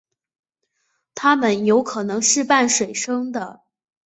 [1.13, 3.61] 它们有可能是半水生的。